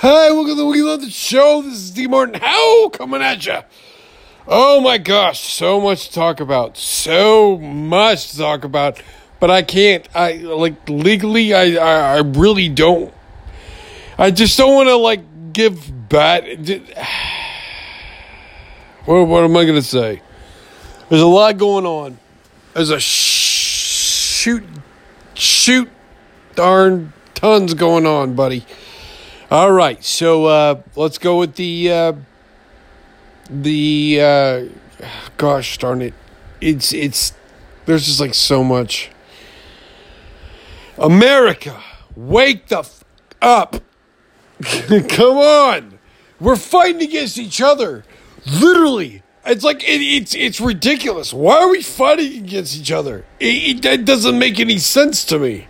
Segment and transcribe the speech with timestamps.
[0.00, 1.60] Hi, welcome to the We Love the Show.
[1.62, 2.06] This is D.
[2.06, 3.58] Martin Howe coming at you?
[4.46, 6.76] Oh my gosh, so much to talk about.
[6.76, 9.02] So much to talk about.
[9.40, 10.08] But I can't.
[10.14, 11.52] I like legally.
[11.52, 13.12] I I, I really don't.
[14.16, 16.68] I just don't want to like give bad.
[19.04, 20.22] What, what am I gonna say?
[21.08, 22.20] There's a lot going on.
[22.72, 24.62] There's a shoot,
[25.34, 25.90] shoot,
[26.54, 28.64] darn tons going on, buddy.
[29.50, 32.12] All right, so uh, let's go with the uh,
[33.48, 34.64] the uh,
[35.38, 36.12] gosh darn it.
[36.60, 37.32] It's it's
[37.86, 39.10] there's just like so much.
[40.98, 41.82] America,
[42.14, 43.04] wake the f-
[43.40, 43.76] up!
[45.08, 45.98] Come on,
[46.38, 48.04] we're fighting against each other,
[48.44, 49.22] literally.
[49.46, 51.32] It's like it, it's it's ridiculous.
[51.32, 53.24] Why are we fighting against each other?
[53.40, 55.67] It, it, that doesn't make any sense to me.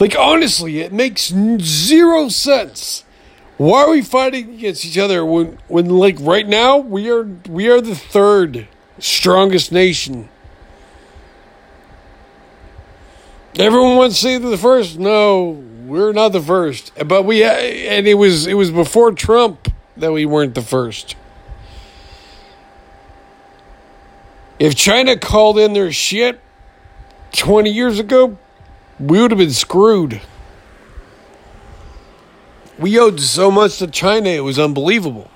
[0.00, 3.04] Like honestly, it makes zero sense.
[3.58, 7.68] Why are we fighting against each other when when like right now we are we
[7.68, 8.66] are the third
[8.98, 10.30] strongest nation?
[13.58, 14.98] Everyone wants to say they're the first.
[14.98, 16.92] No, we're not the first.
[17.04, 21.14] But we uh, and it was it was before Trump that we weren't the first.
[24.58, 26.40] If China called in their shit
[27.32, 28.38] 20 years ago,
[29.00, 30.20] we would have been screwed.
[32.78, 35.30] We owed so much to China, it was unbelievable.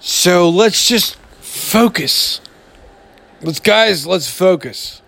[0.00, 2.40] So let's just focus.
[3.40, 5.00] Let's, guys, let's focus.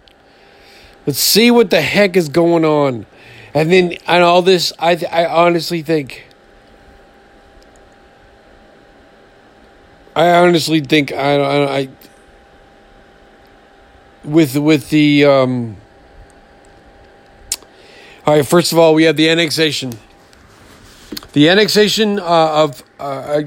[1.07, 3.07] Let's see what the heck is going on.
[3.53, 6.27] And then, and all this, I, I honestly think.
[10.15, 11.89] I honestly think I, I, I
[14.25, 15.77] with with the um,
[18.31, 19.93] all right, first of all, we have the annexation.
[21.33, 23.41] The annexation uh, of uh,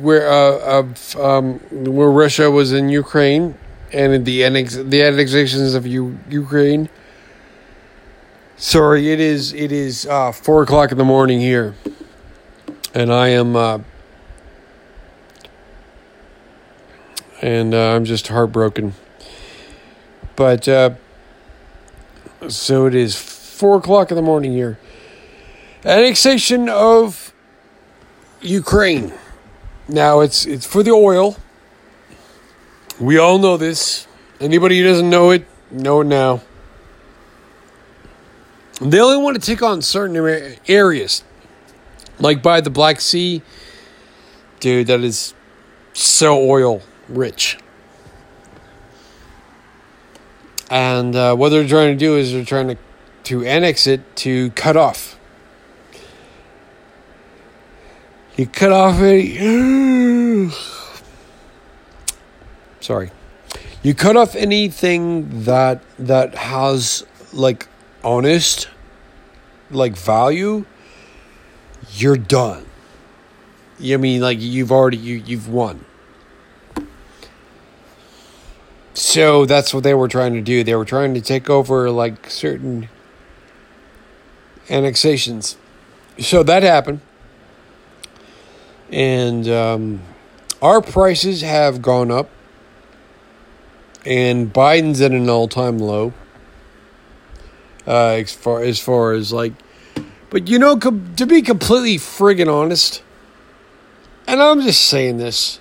[0.00, 3.54] where uh, of um, where Russia was in Ukraine,
[3.92, 6.88] and the annex the annexations of U- Ukraine.
[8.56, 11.74] Sorry, it is it is uh, four o'clock in the morning here,
[12.94, 13.80] and I am uh,
[17.42, 18.94] and uh, I'm just heartbroken.
[20.34, 20.94] But uh,
[22.48, 24.78] so it is four o'clock in the morning here.
[25.84, 27.34] Annexation of
[28.40, 29.12] Ukraine.
[29.86, 31.36] Now it's it's for the oil.
[32.98, 34.06] We all know this.
[34.40, 36.40] Anybody who doesn't know it, know it now.
[38.80, 40.16] They only want to take on certain
[40.66, 41.22] areas,
[42.18, 43.42] like by the Black Sea.
[44.60, 45.34] Dude, that is
[45.92, 47.58] so oil rich.
[50.70, 52.78] And uh, what they're trying to do is they're trying to
[53.30, 55.16] to annex it to cut off.
[58.36, 60.50] You cut off any.
[62.80, 63.12] Sorry,
[63.84, 67.68] you cut off anything that that has like
[68.02, 68.68] honest,
[69.70, 70.64] like value.
[71.92, 72.66] You're done.
[73.78, 75.84] You mean like you've already you you've won.
[78.94, 80.64] So that's what they were trying to do.
[80.64, 82.88] They were trying to take over like certain
[84.70, 85.56] annexations.
[86.18, 87.00] So that happened.
[88.90, 90.00] And um,
[90.62, 92.30] our prices have gone up.
[94.06, 96.14] And Biden's at an all time low.
[97.86, 99.52] Uh, as far as far as like,
[100.28, 103.02] but you know, com- to be completely friggin' honest,
[104.26, 105.58] and I'm just saying this,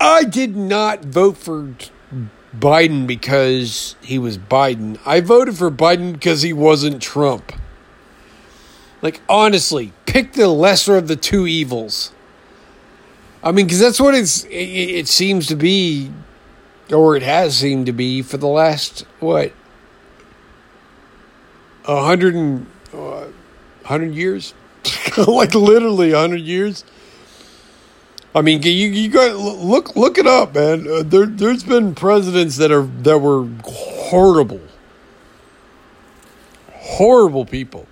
[0.00, 1.74] I did not vote for
[2.56, 4.98] Biden because he was Biden.
[5.06, 7.52] I voted for Biden because he wasn't Trump.
[9.02, 12.12] Like, honestly, pick the lesser of the two evils.
[13.42, 16.10] I mean, because that's what it's, it, it seems to be,
[16.92, 19.52] or it has seemed to be for the last, what,
[21.86, 23.26] a hundred and, uh,
[23.84, 24.52] hundred years?
[25.26, 26.84] like, literally a hundred years?
[28.34, 30.86] I mean, you you got look look it up, man.
[30.86, 34.60] Uh, there there's been presidents that are that were horrible,
[36.72, 37.88] horrible people.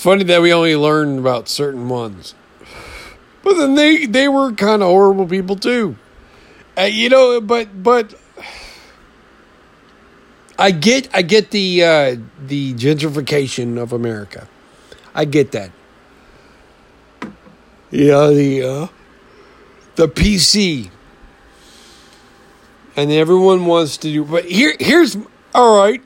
[0.00, 2.34] It's funny that we only learn about certain ones,
[3.42, 5.94] but then they they were kind of horrible people too.
[6.74, 8.14] Uh, you know, but but
[10.58, 12.16] I get I get the uh,
[12.46, 14.48] the gentrification of America.
[15.14, 15.70] I get that.
[17.90, 18.86] Yeah, the uh,
[19.96, 20.88] the PC,
[22.96, 24.24] and everyone wants to do.
[24.24, 25.18] But here, here's
[25.54, 26.02] all right.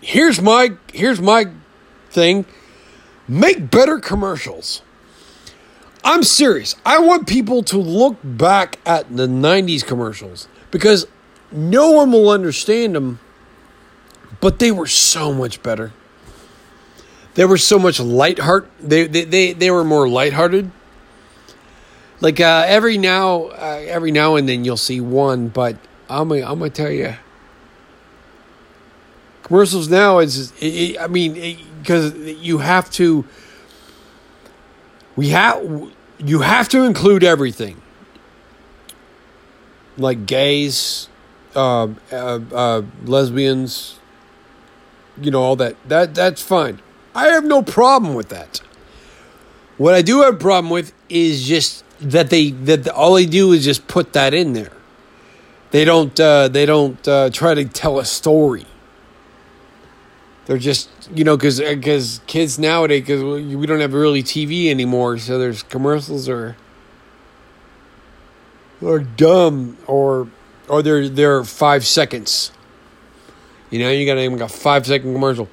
[0.00, 1.46] Here's my here's my
[2.10, 2.46] thing.
[3.28, 4.82] Make better commercials.
[6.04, 6.74] I'm serious.
[6.84, 11.06] I want people to look back at the 90s commercials because
[11.52, 13.20] no one will understand them,
[14.40, 15.92] but they were so much better.
[17.34, 18.68] They were so much lightheart.
[18.80, 20.70] They, they, they, they were more lighthearted.
[22.20, 25.76] Like uh, every now uh, every now and then you'll see one, but
[26.08, 27.14] I'm gonna, I'm gonna tell you,
[29.42, 33.24] commercials now is it, it, I mean because you have to
[35.16, 37.82] we have you have to include everything.
[39.98, 41.08] Like gays
[41.54, 43.98] uh, uh, uh, lesbians
[45.20, 45.76] you know all that.
[45.88, 46.80] That that's fine.
[47.14, 48.60] I have no problem with that.
[49.76, 53.52] What i do have a problem with is just that they that all they do
[53.52, 54.72] is just put that in there.
[55.72, 58.66] They don't uh, they don't uh, try to tell a story
[60.46, 64.70] they're just you know because because uh, kids nowadays because we don't have really TV
[64.70, 66.56] anymore, so there's commercials or
[68.80, 70.28] or dumb or
[70.68, 72.52] or they're they're five seconds.
[73.70, 75.48] You know, you got even got five second commercial.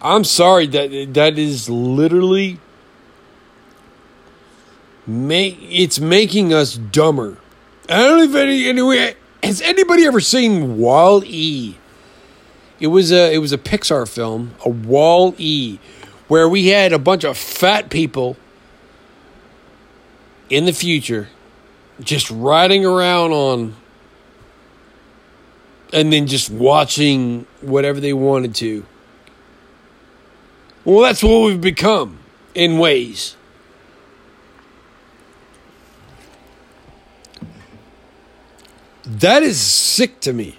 [0.00, 2.60] I'm sorry that that is literally
[5.06, 7.38] make it's making us dumber.
[7.88, 11.76] I don't know if any anyway has anybody ever seen Wall E?
[12.80, 15.78] It was a it was a Pixar film, a Wall E,
[16.28, 18.36] where we had a bunch of fat people
[20.48, 21.28] in the future
[22.00, 23.74] just riding around on
[25.92, 28.84] and then just watching whatever they wanted to.
[30.84, 32.18] Well, that's what we've become
[32.54, 33.36] in ways.
[39.04, 40.57] That is sick to me.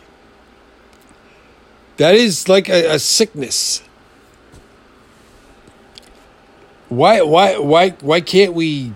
[2.00, 3.84] That is like a, a sickness.
[6.88, 8.94] Why why why why can't we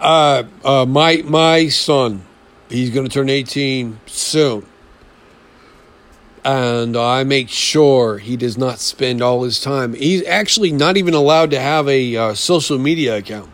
[0.00, 2.22] uh, uh, my my son,
[2.70, 4.64] he's going to turn 18 soon.
[6.42, 9.92] And I make sure he does not spend all his time.
[9.92, 13.50] He's actually not even allowed to have a uh, social media account.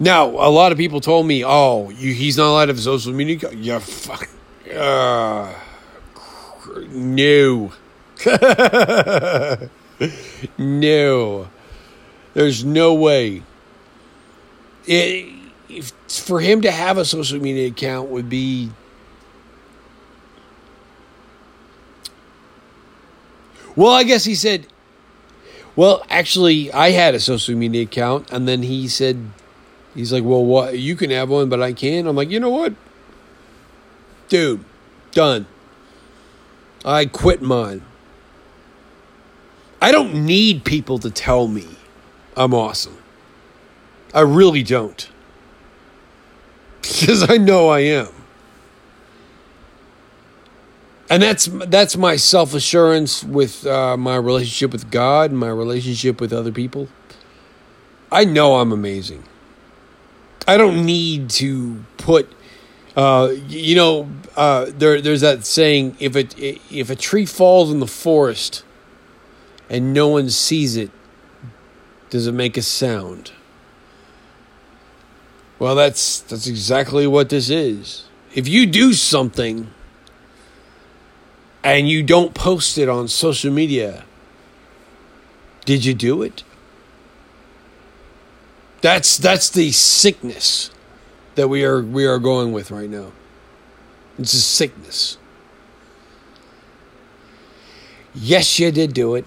[0.00, 3.12] Now, a lot of people told me, "Oh, you, he's not allowed to have social
[3.12, 4.28] media." Yeah, fuck.
[4.72, 5.52] Uh,
[6.90, 7.72] no.
[10.58, 11.48] no.
[12.34, 13.42] There's no way.
[14.86, 15.34] It,
[15.68, 18.70] if, for him to have a social media account would be
[23.78, 24.66] Well, I guess he said
[25.76, 29.30] well, actually, I had a social media account, and then he said
[29.98, 30.78] He's like, well, what?
[30.78, 32.06] You can have one, but I can't.
[32.06, 32.72] I'm like, you know what,
[34.28, 34.64] dude,
[35.10, 35.44] done.
[36.84, 37.82] I quit mine.
[39.82, 41.66] I don't need people to tell me
[42.36, 42.96] I'm awesome.
[44.14, 45.08] I really don't.
[46.80, 48.08] Because I know I am.
[51.10, 56.32] And that's that's my self assurance with uh, my relationship with God, my relationship with
[56.32, 56.88] other people.
[58.12, 59.24] I know I'm amazing.
[60.48, 62.32] I don't need to put.
[62.96, 67.80] Uh, you know, uh, there there's that saying: if it if a tree falls in
[67.80, 68.64] the forest
[69.68, 70.90] and no one sees it,
[72.08, 73.32] does it make a sound?
[75.58, 78.04] Well, that's that's exactly what this is.
[78.34, 79.68] If you do something
[81.62, 84.04] and you don't post it on social media,
[85.66, 86.42] did you do it?
[88.80, 90.70] That's that's the sickness
[91.34, 93.12] that we are we are going with right now.
[94.18, 95.18] It's a sickness.
[98.14, 99.24] Yes, you did do it,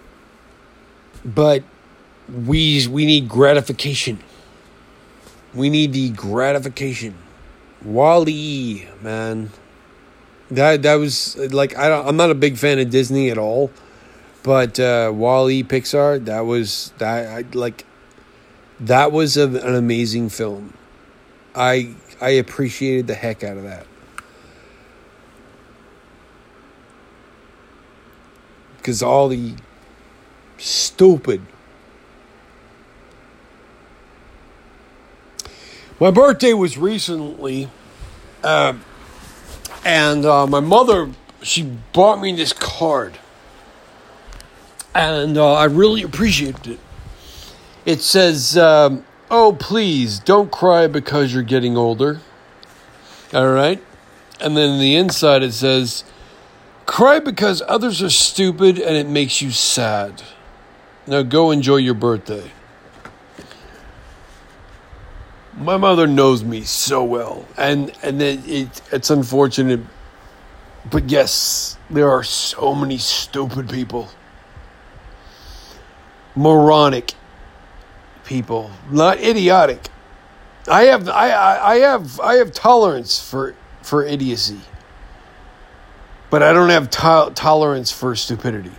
[1.24, 1.64] but
[2.30, 4.20] we we need gratification.
[5.54, 7.16] We need the gratification.
[7.84, 9.52] WALL-E, man.
[10.50, 13.72] That that was like I don't, I'm not a big fan of Disney at all,
[14.44, 17.86] but uh, WALL-E Pixar that was that I like
[18.82, 20.74] that was a, an amazing film.
[21.56, 23.86] I I appreciated the heck out of that.
[28.78, 29.54] Because all the
[30.58, 31.42] stupid.
[36.00, 37.70] My birthday was recently,
[38.44, 38.74] uh,
[39.86, 41.12] and uh, my mother
[41.44, 43.20] she bought me this card,
[44.96, 46.80] and uh, I really appreciated it
[47.86, 52.20] it says, um, Oh, please don't cry because you're getting older.
[53.34, 53.82] All right.
[54.42, 56.04] And then the inside it says,
[56.86, 60.22] Cry because others are stupid and it makes you sad.
[61.08, 62.52] Now go enjoy your birthday.
[65.58, 69.82] My mother knows me so well, and and it, it, it's unfortunate,
[70.90, 74.10] but yes, there are so many stupid people,
[76.36, 77.14] moronic
[78.32, 79.82] people, not idiotic.
[80.66, 84.62] I have I, I, I have I have tolerance for for idiocy,
[86.30, 88.72] but I don't have to- tolerance for stupidity.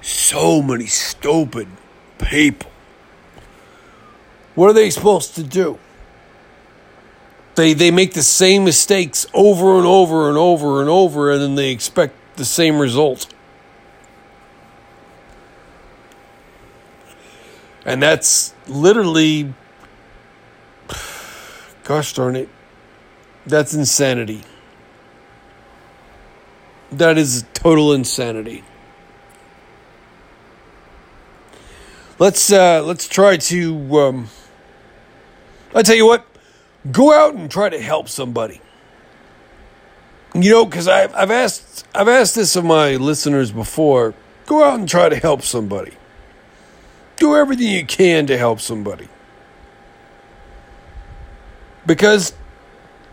[0.00, 1.68] So many stupid
[2.18, 2.70] people.
[4.54, 5.78] What are they supposed to do?
[7.56, 11.54] They they make the same mistakes over and over and over and over, and then
[11.56, 13.26] they expect the same result.
[17.88, 19.54] And that's literally,
[21.84, 22.50] gosh darn it,
[23.46, 24.42] that's insanity.
[26.92, 28.62] That is total insanity.
[32.18, 33.98] Let's uh, let's try to.
[33.98, 34.28] Um,
[35.74, 36.26] I tell you what,
[36.92, 38.60] go out and try to help somebody.
[40.34, 44.12] You know, because I've I've asked I've asked this of my listeners before.
[44.44, 45.97] Go out and try to help somebody.
[47.18, 49.08] Do everything you can to help somebody.
[51.86, 52.32] Because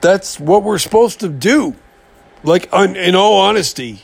[0.02, 1.76] that's what we're supposed to do.
[2.44, 4.02] Like in all honesty,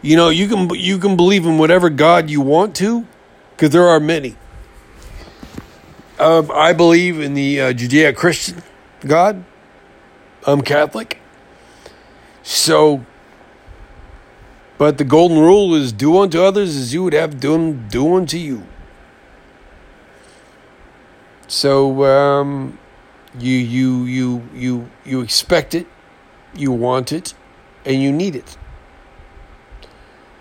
[0.00, 3.06] you know, you can you can believe in whatever God you want to,
[3.52, 4.36] because there are many.
[6.18, 8.62] Um, I believe in the uh, Judeo Christian
[9.00, 9.44] God.
[10.44, 11.20] I'm Catholic.
[12.42, 13.06] So,
[14.82, 18.36] but the golden rule is do unto others as you would have them do unto
[18.36, 18.66] you.
[21.46, 22.80] So, um,
[23.38, 25.86] you you you you you expect it,
[26.56, 27.32] you want it,
[27.84, 28.56] and you need it.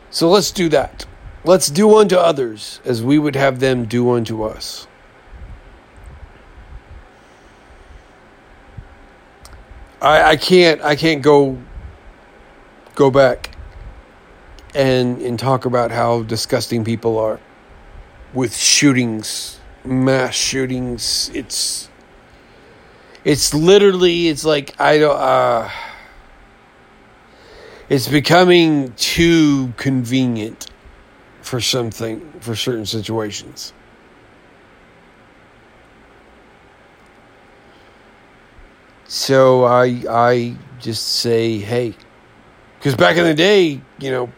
[0.09, 1.05] So let's do that.
[1.43, 4.87] Let's do unto others as we would have them do unto us.
[10.01, 11.59] I, I can't I can't go
[12.95, 13.51] go back
[14.73, 17.39] and and talk about how disgusting people are
[18.33, 21.29] with shootings, mass shootings.
[21.33, 21.89] It's
[23.23, 25.69] it's literally it's like I don't uh
[27.89, 30.67] it's becoming too convenient
[31.41, 33.73] for something for certain situations.
[39.07, 41.93] So I I just say, hey,
[42.79, 44.29] because back in the day, you know,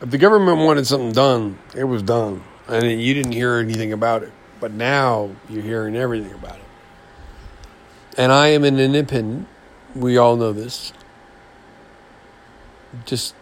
[0.00, 4.22] if the government wanted something done, it was done, and you didn't hear anything about
[4.22, 4.32] it.
[4.58, 6.64] But now you're hearing everything about it.
[8.18, 9.48] And I am an independent.
[9.94, 10.92] We all know this.
[13.06, 13.34] Just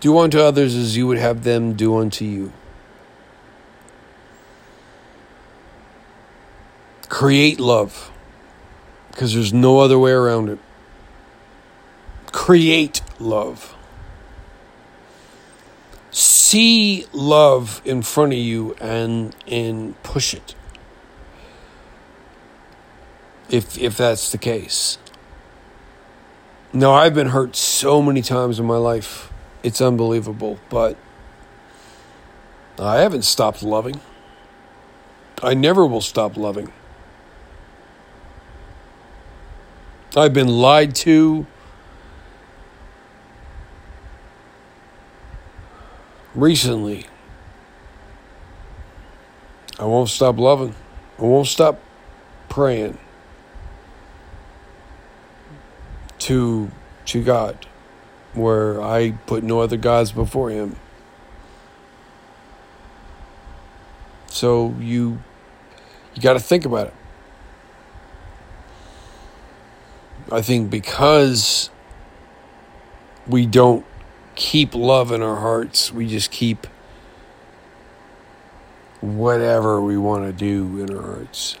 [0.00, 2.52] do unto others as you would have them do unto you.
[7.08, 8.10] Create love
[9.10, 10.58] because there's no other way around it.
[12.32, 13.74] Create love.
[16.12, 20.54] See love in front of you and and push it.
[23.48, 24.98] If if that's the case.
[26.74, 29.32] No, I've been hurt so many times in my life.
[29.62, 30.96] It's unbelievable, but
[32.78, 34.00] I haven't stopped loving.
[35.42, 36.72] I never will stop loving.
[40.14, 41.46] I've been lied to.
[46.34, 47.06] Recently,
[49.78, 50.74] I won't stop loving.
[51.18, 51.78] I won't stop
[52.48, 52.98] praying
[56.20, 56.70] to
[57.06, 57.66] to God
[58.32, 60.76] where I put no other gods before him.
[64.28, 65.22] So you
[66.14, 66.94] you got to think about it.
[70.30, 71.68] I think because
[73.26, 73.84] we don't
[74.34, 76.66] keep love in our hearts, we just keep
[79.00, 81.56] whatever we want to do in our hearts.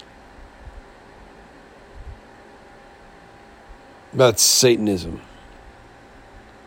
[4.14, 5.22] That's Satanism.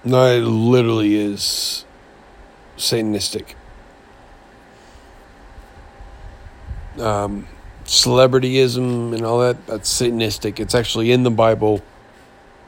[0.04, 1.86] No, it literally is
[2.78, 3.56] Satanistic.
[7.00, 7.48] Um,
[7.86, 10.60] celebrityism and all that, that's Satanistic.
[10.60, 11.82] It's actually in the Bible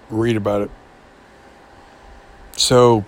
[0.09, 0.71] read about it.
[2.55, 3.05] So,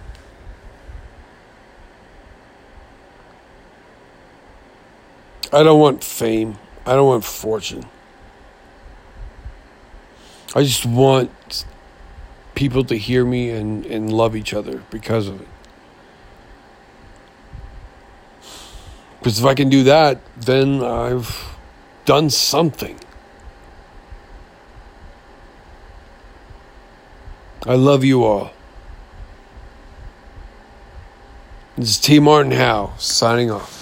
[5.52, 6.58] I don't want fame.
[6.86, 7.86] I don't want fortune.
[10.56, 11.66] I just want
[12.56, 15.48] people to hear me and, and love each other because of it.
[19.20, 21.56] Because if I can do that, then I've
[22.06, 23.00] done something.
[27.66, 28.52] I love you all.
[31.76, 32.20] This is T.
[32.20, 33.79] Martin Howe signing off.